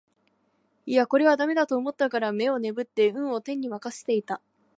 [0.87, 4.41] いやこれは駄目だと思ったから眼をねぶって運を天に任せていた